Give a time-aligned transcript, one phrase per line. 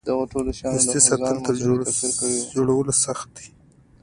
[0.07, 0.11] د
[0.73, 1.53] دوستۍ ساتل تر
[2.69, 3.47] جوړولو سخت دي.